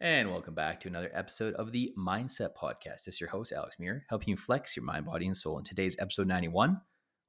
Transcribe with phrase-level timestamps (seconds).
[0.00, 3.08] And welcome back to another episode of the MindCep Podcast.
[3.08, 5.56] Is your host, Alex Muir, helping you flex your mind, body, and soul.
[5.56, 6.78] In today's episode 91,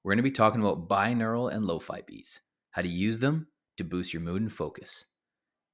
[0.04, 2.42] we're going to be talking about binaural and lo fi beats,
[2.72, 5.06] how to use them to boost your mood and focus.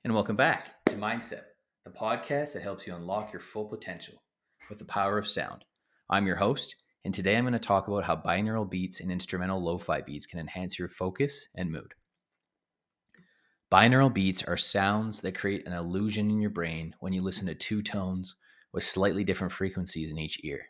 [0.03, 1.41] And welcome back to MindCep,
[1.83, 4.21] the podcast that helps you unlock your full potential
[4.69, 5.65] with the power of sound.
[6.11, 6.75] I'm your host,
[7.05, 10.27] and today I'm going to talk about how binaural beats and instrumental lo fi beats
[10.27, 11.95] can enhance your focus and mood.
[13.73, 17.55] Binaural beats are sounds that create an illusion in your brain when you listen to
[17.55, 18.35] two tones
[18.71, 20.63] with slightly different frequencies in each ear.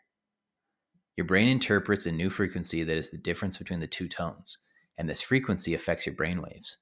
[1.18, 4.56] Your brain interprets a new frequency that is the difference between the two tones,
[4.96, 6.76] and this frequency affects your brainwaves.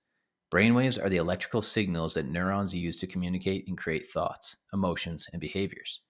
[0.55, 5.41] Brainwaves are the electrical signals that neurons use to communicate and create thoughts, emotions, and
[5.41, 6.03] behaviors.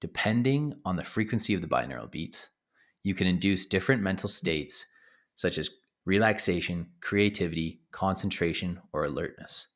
[0.00, 2.50] Depending on the frequency of the binaural beats,
[3.04, 4.84] you can induce different mental states
[5.36, 5.70] such as
[6.04, 9.68] relaxation, creativity, concentration, or alertness.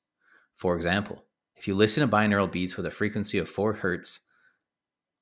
[0.54, 1.24] For example,
[1.56, 4.18] if you listen to binaural beats with a frequency of 4 Hz,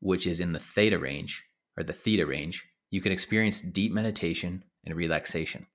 [0.01, 1.45] which is in the theta range
[1.77, 5.67] or the theta range, you can experience deep meditation and relaxation.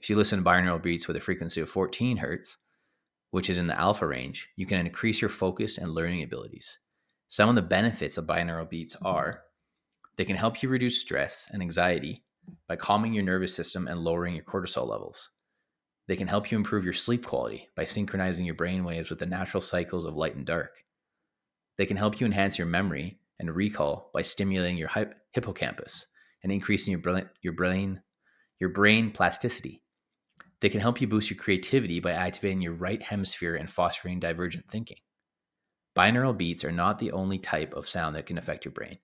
[0.00, 2.56] If you listen to binaural beats with a frequency of 14 Hz,
[3.30, 6.78] which is in the alpha range, you can increase your focus and learning abilities.
[7.28, 9.42] Some of the benefits of binaural beats are
[10.16, 12.24] they can help you reduce stress and anxiety
[12.68, 15.30] by calming your nervous system and lowering your cortisol levels.
[16.08, 19.26] They can help you improve your sleep quality by synchronizing your brain waves with the
[19.26, 20.72] natural cycles of light and dark.
[21.78, 24.90] They can help you enhance your memory and recall by stimulating your
[25.32, 26.06] hippocampus
[26.42, 28.02] and increasing your brain, your brain,
[28.58, 29.82] your brain plasticity.
[30.60, 34.68] They can help you boost your creativity by activating your right hemisphere and fostering divergent
[34.68, 34.98] thinking.
[35.96, 38.98] Binaural beats are not the only type of sound that can affect your brain.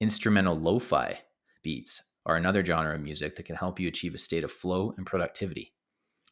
[0.00, 1.18] Instrumental lo-fi
[1.62, 4.92] beats are another genre of music that can help you achieve a state of flow
[4.98, 5.72] and productivity.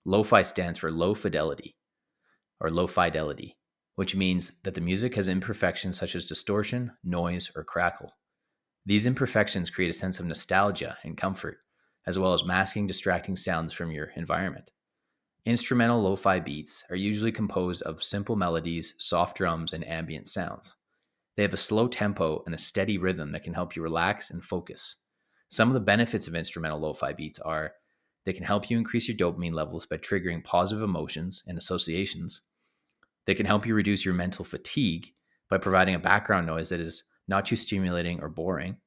[0.05, 1.77] Lo-fi stands for low fidelity
[2.61, 3.57] or low fidelity,
[3.95, 8.13] which means that the music has imperfections such as distortion, noise, or crackle.
[8.85, 11.59] These imperfections create a sense of nostalgia and comfort,
[12.07, 14.71] as well as masking distracting sounds from your environment.
[15.47, 20.75] Instrumental lo fi beats are usually composed of simple melodies, soft drums, and ambient sounds.
[21.37, 24.45] They have a slow tempo and a steady rhythm that can help you relax and
[24.45, 24.97] focus.
[25.55, 27.75] Some of the benefits of instrumental lo fi beats are
[28.25, 32.41] they can help you increase your dopamine levels by triggering positive emotions and associations.
[33.25, 35.13] They can help you reduce your mental fatigue
[35.49, 38.79] by providing a background noise that is not too stimulating or boring.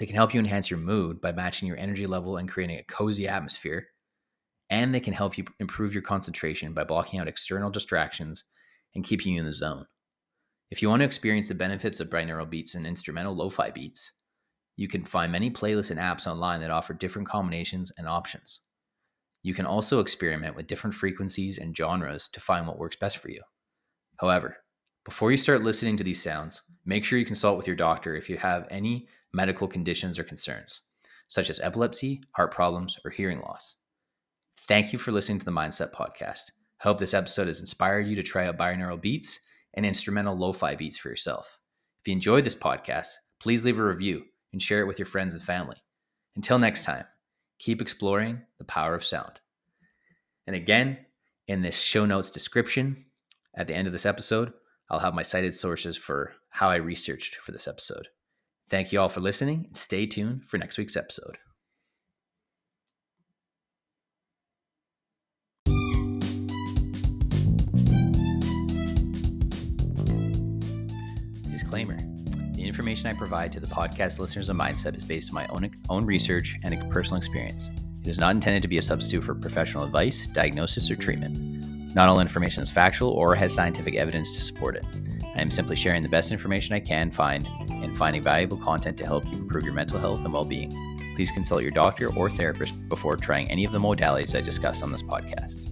[0.00, 2.92] They can help you enhance your mood by matching your energy level and creating a
[2.92, 3.86] cozy atmosphere.
[4.68, 8.42] And they can help you improve your concentration by blocking out external distractions
[8.96, 9.86] and keeping you in the zone.
[10.72, 14.10] If you want to experience the benefits of binaural beats and instrumental lo fi beats,
[14.76, 18.60] you can find many playlists and apps online that offer different combinations and options.
[19.42, 23.30] You can also experiment with different frequencies and genres to find what works best for
[23.30, 23.42] you.
[24.18, 24.56] However,
[25.04, 28.30] before you start listening to these sounds, make sure you consult with your doctor if
[28.30, 30.82] you have any medical conditions or concerns,
[31.26, 33.76] such as epilepsy, heart problems, or hearing loss.
[34.68, 36.52] Thank you for listening to the MindCep Podcast.
[36.80, 39.40] I hope this episode has inspired you to try out binaural beats
[39.74, 41.58] and instrumental lo fi beats for yourself.
[42.00, 43.08] If you enjoyed this podcast,
[43.40, 45.76] please leave a review and share it with your friends and family.
[46.36, 47.04] Until next time,
[47.58, 49.40] keep exploring the power of sound.
[50.46, 50.98] And again,
[51.48, 53.04] in this show notes description
[53.56, 54.52] at the end of this episode,
[54.90, 58.08] I'll have my cited sources for how I researched for this episode.
[58.68, 61.38] Thank you all for listening and stay tuned for next week's episode.
[71.50, 72.11] Disclaimer
[72.72, 76.06] information I provide to the podcast listeners of MindCep is based on my own, own
[76.06, 77.68] research and personal experience.
[78.00, 81.36] It is not intended to be a substitute for professional advice, diagnosis, or treatment.
[81.94, 84.86] Not all information is factual or has scientific evidence to support it.
[85.36, 89.04] I am simply sharing the best information I can find and finding valuable content to
[89.04, 90.70] help you improve your mental health and well being.
[91.14, 94.92] Please consult your doctor or therapist before trying any of the modalities I discuss on
[94.92, 95.71] this podcast.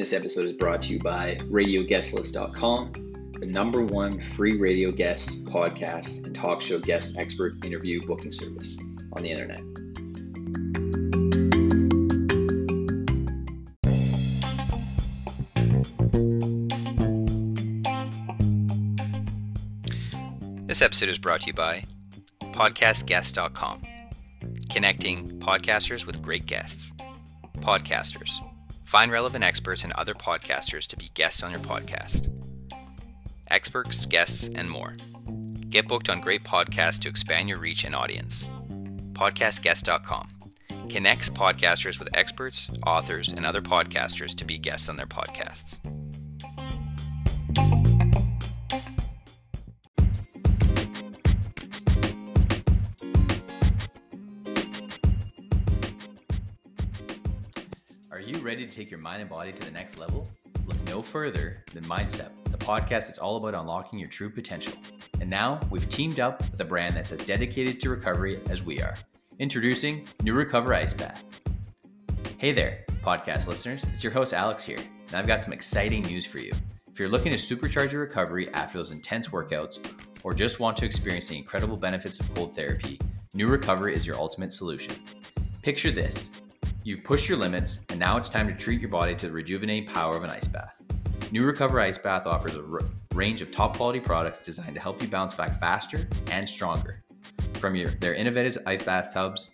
[0.00, 2.92] This episode is brought to you by RadioGuestList.com,
[3.38, 8.78] the number one free radio guest, podcast, and talk show guest expert interview booking service
[9.12, 9.60] on the internet.
[20.66, 21.84] This episode is brought to you by
[22.40, 23.82] PodcastGuest.com,
[24.70, 26.90] connecting podcasters with great guests.
[27.58, 28.30] Podcasters
[28.90, 32.28] Find relevant experts and other podcasters to be guests on your podcast.
[33.46, 34.96] Experts, guests, and more.
[35.68, 38.48] Get booked on great podcasts to expand your reach and audience.
[39.12, 40.30] podcastguest.com.
[40.88, 45.76] Connects podcasters with experts, authors, and other podcasters to be guests on their podcasts.
[58.60, 60.28] Ready to take your mind and body to the next level?
[60.66, 64.74] Look no further than MindCep, the podcast that's all about unlocking your true potential.
[65.18, 68.82] And now we've teamed up with a brand that's as dedicated to recovery as we
[68.82, 68.94] are.
[69.38, 71.24] Introducing New Recover Ice Bath.
[72.36, 73.82] Hey there, podcast listeners.
[73.84, 76.52] It's your host Alex here, and I've got some exciting news for you.
[76.86, 79.78] If you're looking to supercharge your recovery after those intense workouts,
[80.22, 83.00] or just want to experience the incredible benefits of cold therapy,
[83.32, 84.94] New Recover is your ultimate solution.
[85.62, 86.28] Picture this
[86.82, 89.86] You've pushed your limits, and now it's time to treat your body to the rejuvenating
[89.86, 90.80] power of an ice bath.
[91.30, 92.80] New Recover Ice Bath offers a r-
[93.14, 97.04] range of top quality products designed to help you bounce back faster and stronger.
[97.54, 99.48] From your, their innovative ice bath tubs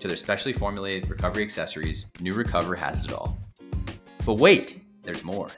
[0.00, 3.38] to their specially formulated recovery accessories, New Recover has it all.
[4.26, 5.50] But wait, there's more.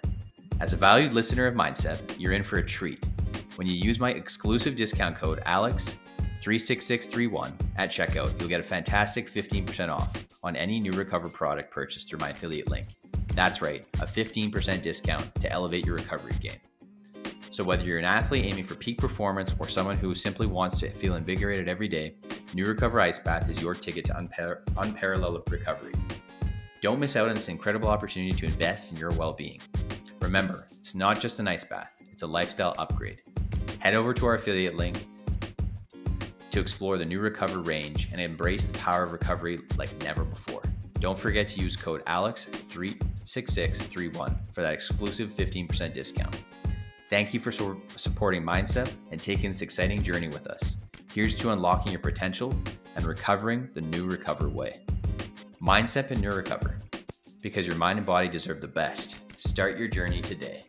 [0.61, 3.03] As a valued listener of MindCep, you're in for a treat.
[3.57, 5.95] When you use my exclusive discount code ALEX,
[6.45, 12.11] 36631 at checkout, you'll get a fantastic 15% off on any new Recover product purchased
[12.11, 12.87] through my affiliate link.
[13.29, 16.59] That's right, a 15% discount to elevate your recovery game.
[17.49, 20.91] So, whether you're an athlete aiming for peak performance or someone who simply wants to
[20.91, 22.17] feel invigorated every day,
[22.53, 25.95] New Recover Ice Bath is your ticket to unpar- unparalleled recovery.
[26.83, 29.63] Don't miss out on this incredible opportunity to invest in your well being.
[30.21, 33.23] Remember, it's not just an ice bath, it's a lifestyle upgrade.
[33.79, 35.07] Head over to our affiliate link
[36.55, 40.63] to explore the new Recover range and embrace the power of recovery like never before.
[41.01, 46.45] Don't forget to use code ALEX36631 for that exclusive 15% discount.
[47.11, 50.77] Thank you for supporting MindCep and taking this exciting journey with us.
[51.13, 52.55] Here's to unlocking your potential
[52.95, 54.79] and recovering the new Recover way.
[55.61, 56.77] MindCep and New Recover,
[57.43, 59.17] because your mind and body deserve the best.
[59.41, 60.67] Start your journey today.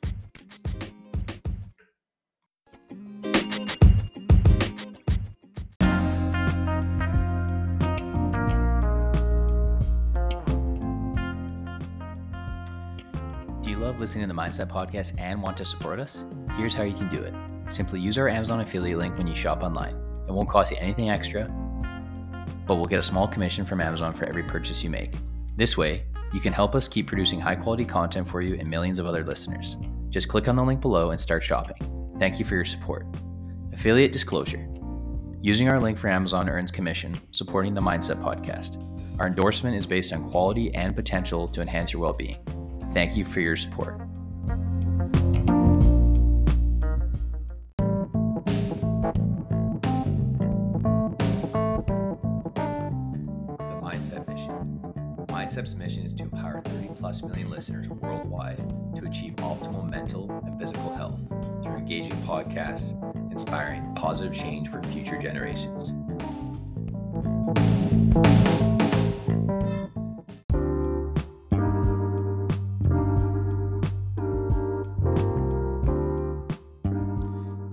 [14.06, 16.26] Listening to the MindCep Podcast and want to support us?
[16.58, 17.34] Here's how you can do it.
[17.74, 19.96] Simply use our Amazon affiliate link when you shop online.
[20.28, 21.46] It won't cost you anything extra,
[22.68, 25.16] but we'll get a small commission from Amazon for every purchase you make.
[25.56, 29.00] This way, you can help us keep producing high quality content for you and millions
[29.00, 29.76] of other listeners.
[30.12, 32.14] Just click on the link below and start shopping.
[32.20, 33.08] Thank you for your support.
[33.74, 34.70] Affiliate disclosure
[35.42, 38.80] Using our link for Amazon earns commission, supporting the MindCep Podcast.
[39.20, 42.38] Our endorsement is based on quality and potential to enhance your well being.
[42.96, 44.00] Thank you for your support.
[44.48, 44.54] The
[53.84, 54.80] MindCep Mission.
[55.28, 58.64] MindCep's mission is to empower 30 plus million listeners worldwide
[58.96, 61.28] to achieve optimal mental and physical health
[61.62, 62.94] through engaging podcasts,
[63.30, 65.92] inspiring positive change for future generations.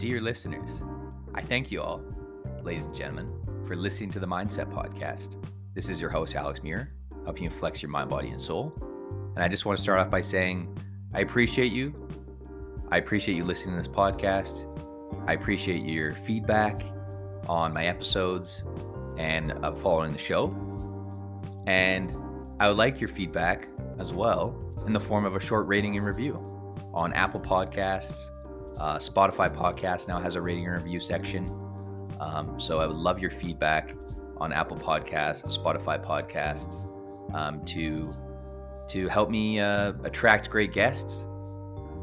[0.03, 0.81] Dear listeners,
[1.33, 2.03] I thank you all,
[2.65, 3.33] ladies and gentlemen,
[3.65, 5.41] for listening to the MindCep Podcast.
[5.77, 6.93] This is your host, Alex Muir,
[7.25, 8.73] helping you flex your mind, body, and soul.
[9.37, 10.77] And I just want to start off by saying
[11.15, 11.94] I appreciate you.
[12.91, 14.67] I appreciate you listening to this podcast.
[15.29, 16.82] I appreciate your feedback
[17.47, 18.65] on my episodes
[19.19, 20.49] and uh, following the show.
[21.69, 22.11] And
[22.59, 23.69] I would like your feedback
[24.01, 26.44] as well in the form of a short rating and review
[26.93, 28.31] on Apple Podcasts.
[28.82, 31.46] Uh, Spotify Podcast now has a rating and review section.
[32.19, 33.94] Um, so I would love your feedback
[34.39, 36.84] on Apple Podcasts, Spotify Podcasts,
[37.32, 38.12] um, to
[38.89, 41.24] to help me uh, attract great guests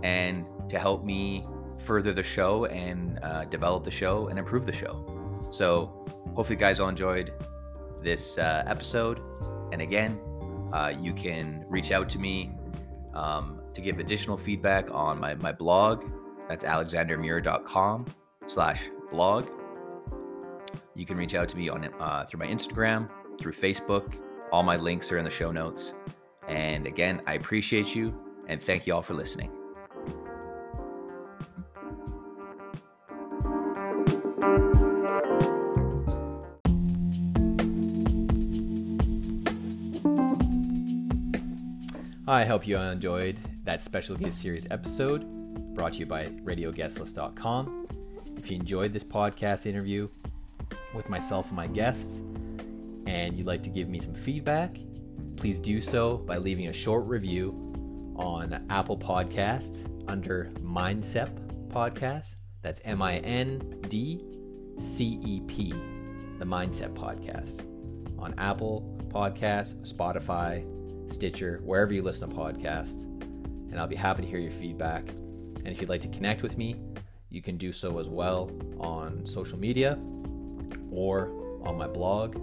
[0.03, 1.43] and to help me
[1.77, 5.05] further the show and uh, develop the show and improve the show.
[5.51, 7.33] So hopefully, you guys all enjoyed
[8.01, 9.19] this uh, episode.
[9.73, 10.17] And again,
[10.71, 12.51] uh, you can reach out to me
[13.13, 16.05] um, to give additional feedback on my, my blog.
[16.49, 18.07] That's alexandermuir.com
[18.47, 19.47] slash blog.
[20.95, 23.07] You can reach out to me on uh, through my Instagram,
[23.39, 24.15] through Facebook.
[24.51, 25.93] All my links are in the show notes.
[26.47, 29.51] And again, I appreciate you and thank you all for listening.
[42.27, 45.38] I hope you enjoyed that special guest series episode
[45.79, 47.87] brought to you by radioguestlist.com.
[48.35, 50.09] If you enjoyed this podcast interview
[50.93, 52.19] with myself and my guests,
[53.05, 54.75] and you'd like to give me some feedback,
[55.37, 62.35] please do so by leaving a short review on Apple Podcasts under Mindcep Podcast.
[62.61, 64.25] That's M I N D
[64.79, 65.71] C E P,
[66.39, 67.61] the MindCep Podcast.
[68.21, 70.65] On Apple Podcasts, Spotify,
[71.09, 73.05] Stitcher, wherever you listen to podcasts.
[73.71, 75.07] And I'll be happy to hear your feedback.
[75.65, 76.75] And if you'd like to connect with me,
[77.29, 79.99] you can do so as well on social media
[80.91, 81.31] or
[81.63, 82.37] on my blog.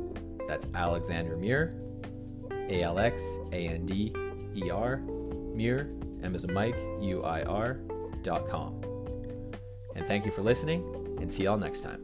[0.46, 1.74] That's Alexander Muir,
[2.68, 4.14] A L X A N D
[4.54, 4.98] E R,
[5.54, 5.90] Muir,
[6.22, 7.80] M as a Mike, U I R,
[8.22, 8.80] dot com.
[9.96, 10.84] And thank you for listening,
[11.20, 12.02] and see y'all next time.